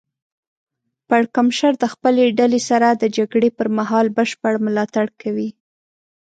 پړکمشر 1.07 1.73
د 1.79 1.85
خپلې 1.93 2.23
ډلې 2.39 2.61
سره 2.69 2.87
د 2.91 3.03
جګړې 3.17 3.49
پر 3.57 3.67
مهال 3.77 4.07
بشپړ 4.17 4.53
ملاتړ 4.65 5.05
کوي. 5.21 5.49